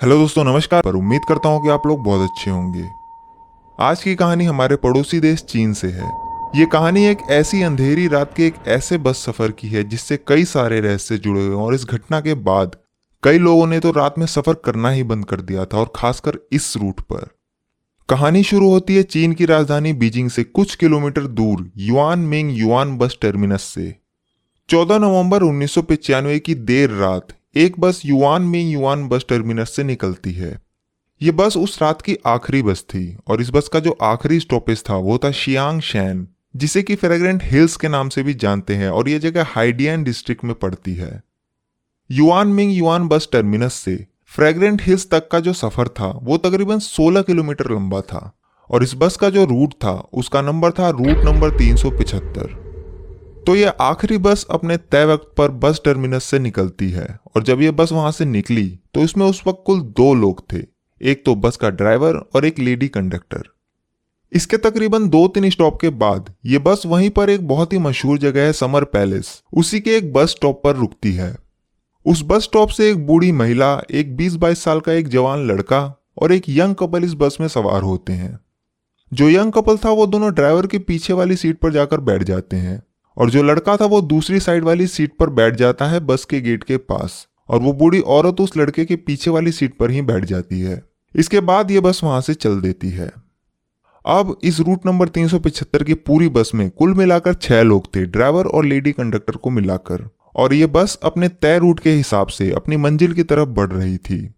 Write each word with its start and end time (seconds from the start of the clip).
Hello 0.00 0.16
दोस्तों, 0.18 0.44
नमस्कार। 0.44 0.82
पर 0.82 0.94
उम्मीद 0.94 1.20
करता 1.28 1.48
हूँ 1.48 1.62
कि 1.62 1.68
आप 1.68 1.86
लोग 1.86 2.02
बहुत 2.04 2.30
अच्छे 2.30 2.50
होंगे। 2.50 2.84
आज 3.78 4.02
की 4.02 4.14
कहानी 4.14 4.44
हमारे 4.44 4.76
पड़ोसी 4.76 5.20
देश 5.20 5.42
चीन 5.42 5.72
से 5.72 5.88
है। 5.88 6.10
ये 6.56 6.66
कहानी 6.66 7.04
एक 7.06 7.18
ऐसी 7.30 7.62
अंधेरी 7.62 8.06
रात 8.08 8.32
के 8.36 8.46
एक 8.46 8.54
ऐसे 8.66 8.98
बस 8.98 9.16
सफ़र 9.16 9.50
की 9.50 9.68
है, 9.68 9.82
जिससे 9.84 10.16
कई 10.28 10.44
सारे 10.44 10.80
रहस्य 10.80 11.18
जुड़े 11.18 11.40
हुए 11.40 11.56
हैं 11.56 11.62
और 11.62 11.74
इस 11.74 11.84
घटना 11.84 12.20
के 12.20 12.34
बाद 12.34 12.76
कई 13.22 13.38
लोगों 13.38 13.66
ने 13.66 13.80
तो 13.80 13.90
रात 13.90 14.14
में 14.18 14.26
सफ़र 14.26 14.54
करना 14.54 14.90
ही 14.90 15.02
बंद 15.02 15.24
कर 15.24 15.40
दिया 15.40 15.64
था, 15.64 15.78
और 15.78 15.92
खासकर 15.96 16.38
इस 16.52 16.76
रूट 16.76 17.00
पर। 17.00 17.28
कहानी 18.08 18.42
शुरू 18.42 18.70
होती 18.70 18.96
है 18.96 19.02
चीन 19.02 19.32
की 19.32 19.44
राजधानी 19.44 19.92
बीजिंग 19.92 20.30
से 20.30 20.44
कुछ 20.44 20.74
किलोमीटर 20.74 21.26
दूर, 21.26 21.70
Yuan 21.76 22.18
Ming 22.18 22.50
Yuan 22.58 22.96
bus 22.98 23.18
terminus 23.22 23.62
से। 23.62 23.94
14 24.68 24.98
नवंबर 24.98 25.42
उन्नीस 25.42 25.74
की 25.78 26.54
देर 26.54 26.90
रात 26.90 27.28
एक 27.56 27.80
बस 27.80 28.02
युआन 28.04 28.42
में 28.42 28.70
युआन 28.70 29.08
बस 29.08 29.24
टर्मिनस 29.28 29.70
से 29.70 29.84
निकलती 29.84 30.32
है। 30.32 30.60
ये 31.22 31.30
बस 31.30 31.56
उस 31.56 31.82
रात 31.82 32.02
की 32.02 32.16
आखिरी 32.26 32.62
बस 32.62 32.82
थी 32.82 33.16
और 33.28 33.40
इस 33.40 33.50
बस 33.50 33.68
का 33.68 33.80
जो 33.80 33.98
आखिरी 34.02 34.40
स्टॉपेज 34.40 34.82
था, 34.90 34.96
वो 34.96 35.18
था 35.18 35.30
शियांग 35.30 35.80
शैन, 35.80 36.28
जिसे 36.56 36.82
कि 36.82 36.94
फ्रेग्रेंट 36.94 37.42
हिल्स 37.44 37.76
के 37.76 37.88
नाम 37.88 38.08
से 38.08 38.22
भी 38.22 38.34
जानते 38.34 38.74
हैं 38.74 38.88
और 38.88 39.08
ये 39.08 39.18
जगह 39.18 39.46
हाइडियन 39.48 40.04
डिस्ट्रिक्ट 40.04 40.44
में 40.44 40.54
पड़ती 40.54 40.94
है। 40.94 41.22
Yuan 42.10 42.48
Ming 42.48 42.72
Yuan 42.72 43.08
bus 43.08 43.28
terminus 43.32 43.74
से 43.74 44.06
फ्रेग्रेंट 44.26 44.82
हिल्स 44.82 45.10
तक 45.10 45.28
का 45.28 45.40
जो 45.40 45.52
सफ़र 45.52 45.88
था, 45.88 46.20
वो 46.22 46.36
तकरीबन 46.36 46.78
16 46.78 47.22
किलोमीटर 47.22 47.70
लंबा 47.70 48.00
था 48.00 48.32
और 48.70 48.82
इस 48.82 48.94
बस 48.94 49.16
का 49.16 49.30
जो 49.30 49.44
रूट 49.44 49.72
था, 49.72 50.08
उसका 50.12 50.42
नंबर 50.42 50.70
था 50.70 50.90
रूट 50.90 51.24
नंबर 51.24 51.50
तीन 51.50 51.76
तो 53.46 53.54
ये 53.56 53.72
आखिरी 53.80 54.18
बस 54.18 54.46
अपने 54.50 54.76
तय 54.76 55.04
वक्त 55.04 55.32
पर 55.38 55.50
बस 55.50 55.80
टर्मिनस 55.84 56.24
से 56.24 56.38
निकलती 56.38 56.90
है। 56.90 57.18
और 57.36 57.42
जब 57.42 57.62
ये 57.62 57.70
बस 57.70 57.92
वहाँ 57.92 58.10
से 58.12 58.24
निकली 58.24 58.68
तो 58.94 59.00
इसमें 59.00 59.26
उस 59.26 59.42
वक्त 59.46 59.62
कुल 59.66 59.80
दो 59.80 60.12
लोग 60.14 60.42
थे। 60.52 60.58
एक 61.00 61.24
तो 61.24 61.34
बस 61.34 61.56
का 61.56 61.70
ड्राइवर 61.70 62.14
और 62.14 62.44
एक 62.44 62.58
लेडी 62.58 62.88
कंडक्टर। 62.88 63.42
इसके 64.32 64.56
तकरीबन 64.56 65.08
दो 65.08 65.26
तीन 65.28 65.48
स्टॉप 65.50 65.80
के 65.80 65.88
बाद, 65.88 66.32
ये 66.46 66.58
बस 66.58 66.82
वहीं 66.86 67.10
पर 67.10 67.30
एक 67.30 67.46
बहुत 67.48 67.72
ही 67.72 67.78
मशहूर 67.78 68.18
जगह 68.18 68.42
है, 68.42 68.52
समर 68.52 68.84
पैलेस। 68.84 69.42
उसी 69.52 69.80
के 69.80 69.96
एक 69.96 70.12
बस 70.12 70.30
स्टॉप 70.30 70.60
पर 70.64 70.76
रुकती 70.76 71.12
है। 71.14 71.36
उस 72.06 72.22
बस 72.26 72.42
स्टॉप 72.42 72.68
से 72.68 72.90
एक 72.90 73.06
बूढ़ी 73.06 73.32
महिला, 73.32 73.82
एक 73.90 74.16
20-22 74.16 74.62
साल 74.64 74.80
का 74.80 74.92
एक 74.92 75.08
जवान 75.08 75.46
लड़का 75.46 75.82
और 76.18 76.32
एक 76.32 76.44
यंग 76.48 76.74
कपल 76.74 77.04
इस 77.04 77.14
बस 77.14 77.36
में 77.40 77.48
सवार 77.48 77.82
होते 77.82 78.12
हैं। 78.12 78.38
जो 79.12 79.28
यंग 79.28 79.52
कपल 79.52 79.76
था, 79.76 79.90
वो 79.90 80.06
दोनों 80.06 80.32
ड्राइवर 80.32 80.66
के 80.66 80.78
पीछे 80.78 81.12
वाली 81.12 81.36
सीट 81.36 81.58
पर 81.58 81.72
जाकर 81.72 82.00
बैठ 82.00 82.22
जाते 82.22 82.56
हैं। 82.56 82.82
और 83.16 83.30
जो 83.30 83.42
लड़का 83.42 83.76
था 83.76 83.84
वो 83.84 84.00
दूसरी 84.00 84.40
साइड 84.40 84.64
वाली 84.64 84.86
सीट 84.86 85.12
पर 85.18 85.30
बैठ 85.30 85.54
जाता 85.54 85.86
है 85.86 86.00
बस 86.00 86.24
के 86.24 86.40
गेट 86.40 86.64
के 86.64 86.76
पास, 86.76 87.28
और 87.48 87.60
वो 87.60 87.72
बूढ़ी 87.72 88.00
औरत 88.00 88.40
उस 88.40 88.56
लड़के 88.56 88.84
के 88.84 88.96
पीछे 88.96 89.30
वाली 89.30 89.52
सीट 89.52 89.74
पर 89.78 89.90
ही 89.90 90.02
बैठ 90.02 90.24
जाती 90.24 90.60
है। 90.60 90.82
इसके 91.16 91.40
बाद 91.40 91.70
ये 91.70 91.80
बस 91.80 92.00
वहाँ 92.04 92.20
से 92.20 92.34
चल 92.34 92.60
देती 92.60 92.90
है। 92.90 93.12
अब 94.06 94.38
इस 94.44 94.60
रूट 94.60 94.86
नंबर 94.86 95.08
375 95.08 95.82
की 95.82 95.94
पूरी 95.94 96.28
बस 96.28 96.50
में 96.54 96.70
कुल 96.70 96.94
मिलाकर 96.94 97.34
छह 97.34 97.62
लोग 97.62 97.96
थे, 97.96 98.06
ड्राइवर 98.06 98.46
और 98.46 98.64
लेडी 98.64 98.92
कंडक्टर 98.92 99.36
को 99.36 99.50
मिलाकर। 99.50 100.10
और 100.36 100.54
ये 100.54 100.66
बस 100.66 100.98
अपने 101.02 101.28
तय 101.28 101.58
रूट 101.58 101.80
के 101.80 101.90
हिसाब 101.90 102.26
से 102.26 102.50
अपनी 102.50 102.76
मंजिल 102.76 103.12
की 103.12 103.22
तरफ़ 103.22 103.48
बढ़ 103.48 103.70
रही 103.70 103.96
थी। 103.96 104.34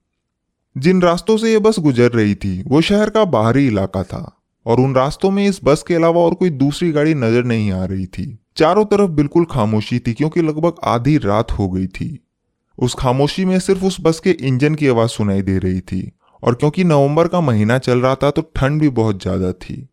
जिन 0.78 1.02
रास्तों 1.02 1.36
से 1.36 1.52
ये 1.52 1.58
बस 1.58 1.78
गुजर 1.78 2.10
रही 2.10 2.34
थी, 2.34 2.64
वो 2.66 2.80
शहर 2.80 3.10
का 3.10 3.24
बाहरी 3.24 3.66
इलाका 3.66 4.02
था। 4.02 4.42
और 4.66 4.80
उन 4.80 4.94
रास्तों 4.94 5.30
में 5.30 5.46
इस 5.46 5.60
बस 5.64 5.84
के 5.88 5.94
अलावा 5.94 6.20
और 6.20 6.34
कोई 6.34 6.50
दूसरी 6.50 6.92
गाड़ी 6.92 7.14
नज़र 7.14 7.44
नहीं 7.44 7.72
आ 7.72 7.84
रही 7.84 8.06
थी। 8.06 8.41
चारों 8.56 8.84
तरफ़ 8.84 9.10
बिल्कुल 9.10 9.44
खामोशी 9.50 9.98
थी, 9.98 10.12
क्योंकि 10.14 10.42
लगभग 10.42 10.80
आधी 10.84 11.16
रात 11.18 11.52
हो 11.52 11.68
गई 11.68 11.86
थी। 11.88 12.18
उस 12.78 12.94
खामोशी 12.94 13.44
में 13.44 13.58
सिर्फ़ 13.60 13.84
उस 13.84 13.96
बस 14.00 14.20
के 14.20 14.30
इंजन 14.42 14.74
की 14.74 14.88
आवाज़ 14.88 15.10
सुनाई 15.10 15.42
दे 15.42 15.58
रही 15.58 15.80
थी, 15.82 16.10
और 16.42 16.54
क्योंकि 16.54 16.84
नवंबर 16.84 17.28
का 17.28 17.40
महीना 17.42 17.78
चल 17.80 18.00
रहा 18.00 18.14
था 18.14 18.30
तो 18.30 18.42
ठंड 18.56 18.80
भी 18.80 18.88
बहुत 18.90 19.22
ज़्यादा 19.22 19.52
थी। 19.54 19.86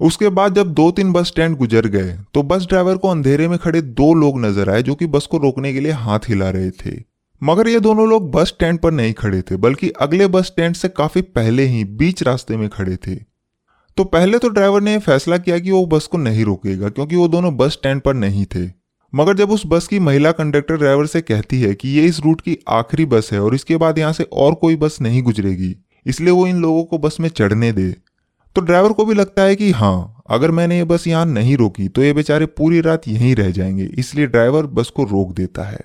उसके 0.00 0.28
बाद 0.30 0.54
जब 0.54 0.72
दो 0.74 0.90
तीन 0.90 1.12
बस 1.12 1.26
स्टैंड 1.26 1.56
गुजर 1.56 1.86
गए 1.88 2.16
तो 2.34 2.42
बस 2.42 2.66
ड्राइवर 2.66 2.96
को 2.96 3.08
अंधेरे 3.08 3.48
में 3.48 3.58
खड़े 3.58 3.80
दो 3.82 4.12
लोग 4.14 4.40
नज़र 4.40 4.70
आए, 4.70 4.82
जो 4.82 4.94
कि 4.94 5.06
बस 5.06 5.26
को 5.26 5.38
रोकने 5.38 5.72
के 5.72 5.80
लिए 5.80 5.92
हाथ 5.92 6.28
हिला 6.28 6.50
रहे 6.50 6.70
थे। 6.72 6.96
मगर 7.42 7.68
ये 7.68 7.80
दोनों 7.80 8.08
लोग 8.08 8.30
बस 8.32 8.48
स्टैंड 8.48 8.78
पर 8.78 8.92
नहीं 8.92 9.12
खड़े 9.14 9.40
थे, 9.42 9.56
बल्कि 9.56 9.88
अगले 10.00 10.26
बस 10.28 10.46
स्टैंड 10.46 10.74
से 10.76 10.88
काफ़ी 10.90 11.22
पहले 11.22 11.64
ही 11.64 11.84
बीच 11.84 12.22
रास्ते 12.22 12.56
में 12.56 12.68
खड़े 12.68 12.96
थे। 12.98 13.14
तो 13.96 14.04
पहले 14.04 14.38
तो 14.38 14.48
ड्राइवर 14.48 14.80
ने 14.80 14.98
फैसला 14.98 15.36
किया 15.38 15.58
कि 15.58 15.70
वो 15.70 15.84
बस 15.86 16.06
को 16.06 16.18
नहीं 16.18 16.44
रोकेगा, 16.44 16.88
क्योंकि 16.88 17.16
वो 17.16 17.26
दोनों 17.28 17.56
बस 17.56 17.72
स्टैंड 17.72 18.00
पर 18.00 18.14
नहीं 18.14 18.44
थे। 18.46 18.66
मगर 19.12 19.36
जब 19.36 19.50
उस 19.50 19.62
बस 19.66 19.86
की 19.86 19.98
महिला 19.98 20.30
कंडक्टर 20.32 20.76
ड्राइवर 20.76 21.06
से 21.06 21.20
कहती 21.20 21.60
है 21.60 21.74
कि 21.74 21.88
ये 21.88 22.04
इस 22.06 22.20
रूट 22.20 22.40
की 22.40 22.56
आखिरी 22.70 23.04
बस 23.06 23.28
है 23.32 23.40
और 23.40 23.54
इसके 23.54 23.76
बाद 23.76 23.98
यहाँ 23.98 24.12
से 24.12 24.24
और 24.24 24.54
कोई 24.54 24.76
बस 24.76 25.00
नहीं 25.00 25.22
गुजरेगी, 25.22 25.74
इसलिए 26.06 26.30
वो 26.30 26.46
इन 26.46 26.62
लोगों 26.62 26.84
को 26.84 26.98
बस 26.98 27.16
में 27.20 27.28
चढ़ने 27.30 27.72
दे। 27.72 27.90
तो 28.56 28.60
ड्राइवर 28.60 28.92
को 28.92 29.04
भी 29.04 29.14
लगता 29.14 29.42
है 29.42 29.56
कि 29.56 29.70
हाँ 29.72 30.22
अगर 30.30 30.50
मैंने 30.50 30.76
ये 30.78 30.84
बस 30.84 31.06
यहाँ 31.06 31.26
नहीं 31.26 31.56
रोकी 31.56 31.88
तो 31.88 32.02
ये 32.02 32.12
बेचारे 32.12 32.46
पूरी 32.48 32.80
रात 32.80 33.08
यहीं 33.08 33.34
रह 33.34 33.50
जाएँगे, 33.50 33.84
इसलिए 33.84 34.26
ड्राइवर 34.26 34.66
बस 34.68 34.90
को 34.90 35.04
रोक 35.04 35.32
देता 35.32 35.64
है। 35.64 35.80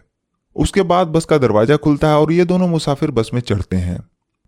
उसके 0.56 0.82
बाद 0.84 1.08
बस 1.08 1.26
का 1.26 1.38
दरवाज़ा 1.38 1.76
खुलता 1.78 2.10
है 2.10 2.18
और 2.18 2.32
ये 2.32 2.46
दोनों 2.46 2.68
मुसाफिर 2.68 3.12
बस 3.12 3.30
में 3.34 3.42
चढ़ते 3.42 3.76
हैं। 3.78 4.00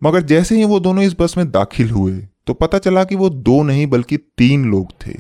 मगर 0.02 0.22
जैसे 0.24 0.56
ही 0.56 0.64
वो 0.64 0.80
दोनों 0.80 1.04
इस 1.04 1.16
बस 1.20 1.38
में 1.38 1.50
दाखिल 1.52 1.90
हुए 1.90 2.14
तो 2.50 2.54
पता 2.54 2.78
चला 2.78 3.04
कि 3.04 3.16
वो 3.16 3.30
दो 3.30 3.64
नहीं 3.64 3.88
बल्कि 3.88 4.18
तीन 4.18 4.64
लोग 4.72 4.92
थे। 4.92 5.12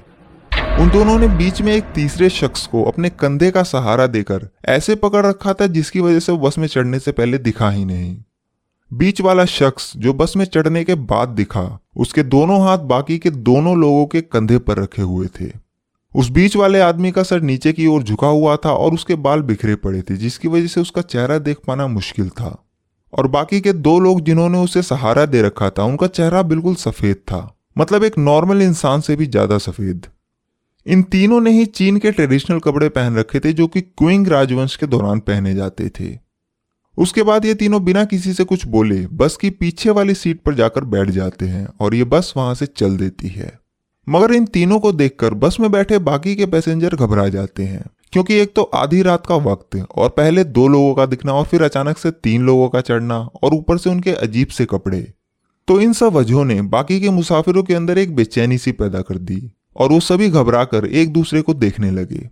उन 0.79 0.89
दोनों 0.89 1.19
ने 1.19 1.27
बीच 1.27 1.61
में 1.61 1.73
एक 1.73 1.83
तीसरे 1.83 2.29
शख्स 2.29 2.67
को 2.67 2.83
अपने 2.83 3.09
कंधे 3.09 3.51
का 3.51 3.63
सहारा 3.63 4.07
देकर 4.07 4.47
ऐसे 4.65 4.95
पकड़ 4.95 5.25
रखा 5.25 5.53
था 5.53 5.67
जिसकी 5.67 5.99
वजह 5.99 6.19
से 6.19 6.33
बस 6.33 6.57
में 6.57 6.67
चढ़ने 6.67 6.99
से 6.99 7.11
पहले 7.11 7.37
दिखा 7.37 7.69
ही 7.69 7.85
नहीं। 7.85 8.17
बीच 8.93 9.21
वाला 9.21 9.45
शख्स 9.45 9.93
जो 9.97 10.13
बस 10.13 10.33
में 10.37 10.45
चढ़ने 10.45 10.83
के 10.83 10.95
बाद 10.95 11.29
दिखा, 11.29 11.79
उसके 11.97 12.23
दोनों 12.23 12.61
हाथ 12.61 12.77
बाकी 12.77 13.17
के 13.17 13.29
दोनों 13.29 13.77
लोगों 13.77 14.05
के 14.05 14.21
कंधे 14.21 14.57
पर 14.57 14.77
रखे 14.77 15.01
हुए 15.01 15.27
थे। 15.41 15.51
उस 16.15 16.29
बीच 16.29 16.55
वाले 16.55 16.79
आदमी 16.79 17.11
का 17.11 17.23
सर 17.23 17.41
नीचे 17.41 17.73
की 17.73 17.87
ओर 17.87 18.03
झुका 18.03 18.27
हुआ 18.27 18.55
था 18.55 18.71
और 18.71 18.93
उसके 18.93 19.15
बाल 19.15 19.41
बिखरे 19.41 19.75
पड़े 19.75 20.01
थे, 20.01 20.17
जिसकी 20.17 20.47
वजह 20.47 20.67
से 20.67 20.81
उसका 20.81 21.01
चेहरा 21.01 21.37
देख 21.37 21.57
पाना 21.67 21.87
मुश्किल 21.87 22.29
था। 22.29 22.68
और 23.13 23.27
बाकी 23.27 23.59
के 23.61 23.73
दो 23.73 23.99
लोग 23.99 24.21
जिन्होंने 24.21 24.57
उसे 24.57 24.81
सहारा 24.81 25.25
दे 25.25 25.41
रखा 25.41 25.69
था, 25.69 25.83
उनका 25.83 26.07
चेहरा 26.07 26.41
बिल्कुल 26.43 26.75
सफ़ेद 26.75 27.15
था। 27.15 27.55
मतलब 27.77 28.03
एक 28.03 28.17
नॉर्मल 28.17 28.61
इंसान 28.61 29.01
से 29.01 29.15
भी 29.15 29.25
ज़्यादा 29.25 29.57
सफ़ेद। 29.57 30.07
इन 30.85 31.03
तीनों 31.03 31.39
ने 31.41 31.51
ही 31.51 31.65
चीन 31.65 31.97
के 31.97 32.11
ट्रेडिशनल 32.11 32.59
कपड़े 32.59 32.89
पहन 32.89 33.17
रखे 33.17 33.39
थे, 33.39 33.53
जो 33.53 33.67
कि 33.67 33.81
क्विंग 33.81 34.27
राजवंश 34.27 34.75
के 34.75 34.87
दौरान 34.87 35.19
पहने 35.19 35.53
जाते 35.55 35.89
थे। 35.89 36.17
उसके 36.97 37.23
बाद 37.23 37.45
ये 37.45 37.53
तीनों 37.53 37.83
बिना 37.83 38.03
किसी 38.05 38.33
से 38.33 38.43
कुछ 38.43 38.65
बोले, 38.67 39.05
बस 39.07 39.37
की 39.37 39.49
पीछे 39.49 39.89
वाली 39.89 40.13
सीट 40.13 40.41
पर 40.41 40.55
जाकर 40.55 40.83
बैठ 40.85 41.09
जाते 41.09 41.45
हैं 41.45 41.67
और 41.81 41.95
ये 41.95 42.03
बस 42.03 42.33
वहाँ 42.37 42.55
से 42.55 42.65
चल 42.65 42.97
देती 42.97 43.27
है। 43.27 43.51
मगर 44.07 44.33
इन 44.33 44.45
तीनों 44.45 44.79
को 44.79 44.91
देखकर 44.91 45.33
बस 45.33 45.57
में 45.59 45.71
बैठे 45.71 45.97
बाकी 45.99 46.35
के 46.35 46.45
पैसेंजर 46.45 46.95
घबरा 46.95 47.27
जाते 47.27 47.63
हैं। 47.63 47.85
क्योंकि 48.13 48.35
एक 48.35 48.55
तो 48.55 48.61
आधी 48.63 49.01
रात 49.01 49.25
का 49.25 49.35
वक्त 49.35 49.85
और 49.95 50.09
पहले 50.09 50.43
दो 50.43 50.67
लोगों 50.67 50.93
का 50.95 51.05
दिखना 51.05 51.33
और 51.33 51.45
फिर 51.45 51.63
अचानक 51.63 51.97
से 51.97 52.11
तीन 52.11 52.41
लोगों 52.41 52.69
का 52.69 52.81
चढ़ना 52.81 53.19
और 53.19 53.53
ऊपर 53.53 53.77
से 53.77 53.89
उनके 53.89 54.11
अजीब 54.11 54.47
से 54.47 54.65
कपड़े। 54.65 55.13
तो 55.67 55.79
इन 55.81 55.93
सब 55.93 56.13
वजहों 56.13 56.45
ने 56.45 56.61
बाकी 56.61 57.01
के 57.01 57.09
मुसाफिरों 57.09 57.63
के 57.63 57.73
अंदर 57.73 57.97
एक 57.97 58.15
बेचैनी 58.15 58.57
सी 58.57 58.71
पैदा 58.71 59.01
कर 59.01 59.17
दी 59.17 59.51
और 59.75 59.89
वो 59.89 59.99
सभी 59.99 60.29
घबरा 60.29 60.63
कर 60.63 60.85
एक 60.85 61.13
दूसरे 61.13 61.41
को 61.41 61.53
देखने 61.53 61.91
लगे। 61.91 62.29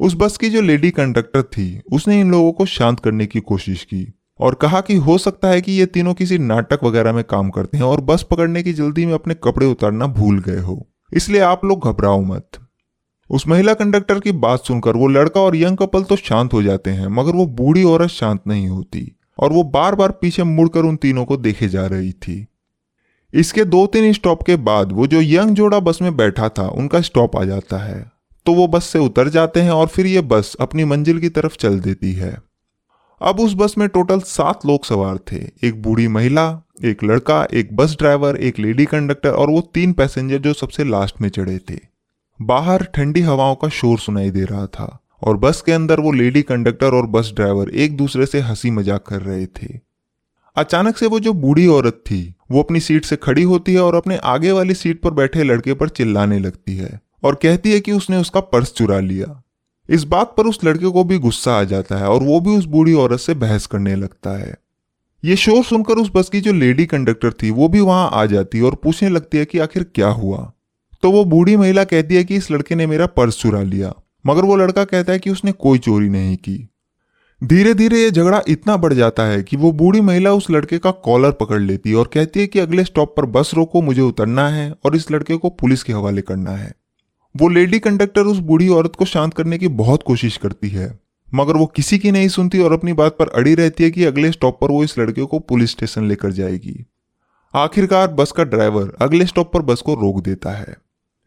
उस 0.00 0.14
बस 0.14 0.36
की 0.36 0.50
जो 0.50 0.60
लेडी 0.60 0.90
कंडक्टर 0.90 1.42
थी, 1.42 1.80
उसने 1.92 2.20
इन 2.20 2.30
लोगों 2.30 2.52
को 2.52 2.66
शांत 2.66 3.00
करने 3.00 3.26
की 3.26 3.40
कोशिश 3.40 3.84
की 3.84 4.14
और 4.40 4.54
कहा 4.54 4.80
कि 4.80 4.96
हो 4.96 5.18
सकता 5.18 5.48
है 5.48 5.60
कि 5.60 5.72
ये 5.72 5.86
तीनों 5.86 6.14
किसी 6.14 6.38
नाटक 6.38 6.84
वगैरह 6.84 7.12
में 7.12 7.24
काम 7.24 7.50
करते 7.50 7.78
हैं 7.78 7.84
और 7.84 8.00
बस 8.00 8.22
पकड़ने 8.22 8.62
की 8.62 8.72
जल्दी 8.72 9.06
में 9.06 9.14
अपने 9.14 9.34
कपड़े 9.34 9.66
उतारना 9.66 10.06
भूल 10.06 10.40
गए 10.40 10.60
हो। 10.60 10.86
इसलिए 11.12 11.40
आप 11.40 11.64
लोग 11.64 11.84
घबराओ 11.84 12.20
मत। 12.20 12.67
उस 13.30 13.46
महिला 13.48 13.72
कंडक्टर 13.74 14.20
की 14.20 14.32
बात 14.32 14.64
सुनकर 14.64 14.96
वो 14.96 15.06
लड़का 15.08 15.40
और 15.40 15.56
यंग 15.56 15.76
कपल 15.76 16.02
तो 16.02 16.16
शांत 16.16 16.52
हो 16.52 16.62
जाते 16.62 16.90
हैं, 16.90 17.06
मगर 17.06 17.32
वो 17.32 17.46
बूढ़ी 17.46 17.82
औरत 17.84 18.08
शांत 18.08 18.40
नहीं 18.46 18.68
होती, 18.68 19.12
और 19.38 19.52
वो 19.52 19.62
बार 19.64 19.94
बार 19.94 20.12
पीछे 20.12 20.42
मुड़कर 20.42 20.80
उन 20.80 20.96
तीनों 20.96 21.24
को 21.24 21.36
देखे 21.36 21.68
जा 21.68 21.86
रही 21.86 22.12
थी। 22.12 22.46
इसके 23.34 23.64
दो 23.64 23.86
तीन 23.86 24.12
स्टॉप 24.12 24.42
के 24.42 24.56
बाद 24.56 24.92
वो 24.92 25.06
जो 25.06 25.20
यंग 25.20 25.50
जोड़ा 25.50 25.80
बस 25.80 25.98
में 26.02 26.16
बैठा 26.16 26.48
था, 26.48 26.68
उनका 26.68 27.00
स्टॉप 27.00 27.36
आ 27.36 27.44
जाता 27.44 27.78
है। 27.78 28.10
तो 28.46 28.52
वो 28.52 28.66
बस 28.68 28.84
से 28.84 28.98
उतर 28.98 29.28
जाते 29.28 29.60
हैं 29.60 29.70
और 29.70 29.86
फिर 29.86 30.06
ये 30.06 30.20
बस 30.20 30.56
अपनी 30.60 30.84
मंजिल 30.84 31.18
की 31.18 31.28
तरफ़ 31.28 31.56
चल 31.56 31.78
देती 31.80 32.12
है। 32.12 32.36
अब 33.20 33.40
उस 33.40 33.54
बस 33.54 33.74
में 33.78 33.88
टोटल 33.88 34.20
सात 34.20 34.66
लोग 34.66 34.84
सवार 34.84 35.18
थे, 35.32 35.42
एक 35.64 35.82
बूढ़ी 35.82 36.08
महिला, 36.08 36.46
एक 36.84 37.04
लड़का, 37.04 37.46
एक 37.52 37.76
बस 37.76 37.96
ड्राइवर, 37.98 38.36
एक 38.36 38.58
लेडी 38.58 38.84
कंडक्टर 38.84 39.30
और 39.30 39.50
वो 39.50 39.60
तीन 39.74 39.92
पैसेंजर 39.92 40.38
जो 40.38 40.52
सबसे 40.52 40.84
लास्ट 40.84 41.20
में 41.20 41.28
चढ़े 41.28 41.58
थे। 41.70 41.78
बाहर 42.40 42.82
ठंडी 42.94 43.20
हवाओं 43.20 43.54
का 43.54 43.68
शोर 43.68 43.98
सुनाई 43.98 44.30
दे 44.30 44.44
रहा 44.44 44.66
था, 44.66 44.98
और 45.22 45.36
बस 45.36 45.62
के 45.66 45.72
अंदर 45.72 46.00
वो 46.00 46.12
लेडी 46.12 46.42
कंडक्टर 46.42 46.94
और 46.94 47.06
बस 47.06 47.32
ड्राइवर 47.36 47.68
एक 47.70 47.96
दूसरे 47.96 48.26
से 48.26 48.40
हँसी 48.40 48.70
मज़ाक 48.70 49.06
कर 49.06 49.22
रहे 49.22 49.46
थे। 49.46 49.68
अचानक 50.56 50.96
से 50.96 51.06
वो 51.06 51.20
जो 51.20 51.32
बूढ़ी 51.32 51.66
औरत 51.66 52.02
थी, 52.06 52.34
वो 52.50 52.62
अपनी 52.62 52.80
सीट 52.80 53.04
से 53.04 53.16
खड़ी 53.16 53.42
होती 53.42 53.74
है 53.74 53.80
और 53.80 53.94
अपने 53.94 54.16
आगे 54.16 54.52
वाली 54.52 54.74
सीट 54.74 55.00
पर 55.02 55.10
बैठे 55.10 55.42
लड़के 55.42 55.74
पर 55.74 55.88
चिल्लाने 55.88 56.38
लगती 56.38 56.76
है, 56.76 57.00
और 57.24 57.34
कहती 57.34 57.72
है 57.72 57.80
कि 57.80 57.92
उसने 57.92 58.16
उसका 58.16 58.40
पर्स 58.42 58.72
चुरा 58.72 58.98
लिया। 59.00 59.42
इस 59.88 60.04
बात 60.04 60.34
पर 60.36 60.46
उस 60.46 60.58
लड़के 60.64 60.86
को 60.86 61.04
भी 61.04 61.18
गुस्सा 61.18 61.52
आ 61.52 61.64
जाता 61.64 61.96
है 61.96 62.08
और 62.08 62.22
वो 62.22 62.40
भी 62.40 62.56
उस 62.56 62.64
बूढ़ी 62.64 62.94
औरत 62.94 63.20
से 63.20 63.34
बहस 63.34 63.66
करने 63.66 63.94
लगता 63.96 64.38
है। 64.38 64.54
ये 65.22 65.36
शोर 65.36 65.62
सुनकर 65.64 65.94
उस 65.94 66.10
बस 66.14 66.28
की 66.28 66.40
जो 66.40 66.52
लेडी 66.52 66.86
कंडक्टर 66.86 67.32
थी, 67.32 67.50
वो 67.50 67.68
भी 67.68 67.80
वहाँ 67.80 68.10
आ 68.12 68.24
जाती 68.26 68.58
है 68.58 68.64
और 68.64 68.74
पूछने 68.74 69.08
लगती 69.08 69.38
है 69.38 69.44
कि 69.44 69.58
आखिर 69.58 69.82
क्या 69.84 70.08
हुआ। 70.08 70.52
तो 71.02 71.10
वो 71.10 71.24
बूढ़ी 71.24 71.56
महिला 71.56 71.84
कहती 71.84 72.14
है 72.14 72.24
कि 72.24 72.36
इस 72.36 72.50
लड़के 72.50 72.74
ने 72.74 72.86
मेरा 72.86 73.06
पर्स 73.06 73.40
चुरा 73.40 73.62
लिया। 73.62 73.92
मगर 74.26 74.44
वो 74.44 74.56
लड़का 74.56 74.84
कहता 74.84 75.12
है 75.12 75.18
कि 75.18 75.30
उसने 75.30 75.52
कोई 75.52 75.78
चोरी 75.78 76.08
नहीं 76.08 76.36
की। 76.36 76.68
धीरे 77.42 77.74
धीरे 77.74 78.00
ये 78.00 78.10
झगड़ा 78.10 78.42
इतना 78.48 78.76
बढ़ 78.76 78.92
जाता 78.92 79.24
है 79.24 79.42
कि 79.42 79.56
वो 79.56 79.70
बूढ़ी 79.72 80.00
महिला 80.00 80.32
उस 80.32 80.50
लड़के 80.50 80.78
का 80.78 80.90
कॉलर 80.90 81.30
पकड़ 81.30 81.60
लेती 81.60 81.90
है 81.90 81.96
और 81.96 82.10
कहती 82.14 82.40
है 82.40 82.46
कि 82.46 82.58
अगले 82.58 82.84
स्टॉप 82.84 83.14
पर 83.16 83.26
बस 83.26 83.50
रोको, 83.54 83.82
मुझे 83.82 84.00
उतरना 84.00 84.48
है 84.48 84.72
और 84.84 84.96
इस 84.96 85.10
लड़के 85.10 85.36
को 85.36 85.50
पुलिस 85.50 85.82
के 85.82 85.92
हवाले 85.92 86.22
करना 86.22 86.50
है। 86.50 86.72
वो 87.34 87.48
लेडी 87.48 87.78
कंडक्टर 87.78 88.22
उस 88.22 88.38
बूढ़ी 88.38 88.68
औरत 88.68 88.96
को 88.96 89.04
शांत 89.04 89.34
करने 89.34 89.58
की 89.58 89.68
बहुत 89.68 90.02
कोशिश 90.02 90.36
करती 90.36 90.68
है, 90.68 90.98
मगर 91.34 91.56
वो 91.56 91.66
किसी 91.66 91.98
की 91.98 92.10
नहीं 92.10 92.28
सुनती 92.28 92.58
और 92.58 92.72
अपनी 92.72 92.92
बात 92.92 93.16
पर 93.18 93.28
अड़ी 93.28 93.54
रहती 93.54 93.84
है 93.84 93.90
कि 93.90 94.04
अगले 94.04 94.32
स्टॉप 94.32 94.58
पर 94.60 94.70
वो 94.70 94.82
इस 94.84 94.98
लड़के 94.98 95.24
को 95.24 95.38
पुलिस 95.38 95.70
स्टेशन 95.70 96.08
लेकर 96.08 96.32
जाएगी। 96.32 96.84
आखिरकार 97.54 98.08
बस 98.08 98.32
का 98.32 98.44
ड्राइवर 98.44 98.92
अगले 99.00 99.26
स्टॉप 99.26 99.52
पर 99.52 99.62
बस 99.62 99.80
को 99.80 99.94
रोक 99.94 100.22
देता 100.22 100.50
है। 100.50 100.76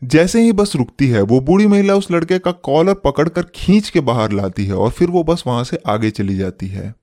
जैसे 0.01 0.41
ही 0.41 0.51
बस 0.51 0.75
रुकती 0.75 1.07
है, 1.07 1.21
वो 1.21 1.39
बूढ़ी 1.41 1.67
महिला 1.67 1.95
उस 1.95 2.09
लड़के 2.11 2.37
का 2.39 2.51
कॉलर 2.51 2.93
पकड़कर 2.95 3.43
खींच 3.55 3.89
के 3.89 3.99
बाहर 4.01 4.31
लाती 4.31 4.65
है 4.65 4.73
और 4.75 4.89
फिर 4.91 5.09
वो 5.09 5.23
बस 5.23 5.43
वहाँ 5.47 5.63
से 5.63 5.77
आगे 5.87 6.09
चली 6.11 6.37
जाती 6.37 6.67
है। 6.67 6.93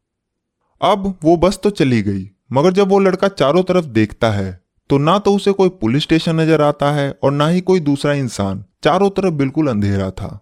अब 0.81 1.15
वो 1.25 1.37
बस 1.37 1.61
तो 1.63 1.71
चली 1.73 2.01
गई, 2.03 2.29
मगर 2.51 2.73
जब 2.73 2.89
वो 2.89 2.99
लड़का 2.99 3.29
चारों 3.29 3.63
तरफ़ 3.65 3.87
देखता 3.87 4.31
है 4.31 4.61
तो 4.91 4.99
ना 4.99 5.19
तो 5.19 5.35
उसे 5.35 5.53
कोई 5.53 5.69
पुलिस 5.71 6.03
स्टेशन 6.03 6.37
नज़र 6.37 6.63
आता 6.63 6.91
है 6.93 7.11
और 7.25 7.33
ना 7.33 7.49
ही 7.49 7.61
कोई 7.61 7.81
दूसरा 7.81 8.13
इंसान, 8.15 8.65
चारों 8.83 9.09
तरफ़ 9.11 9.35
बिल्कुल 9.35 9.69
अंधेरा 9.69 10.11
था। 10.11 10.39